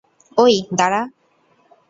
[0.37, 0.45] ঐ,
[0.79, 1.01] দাঁড়া!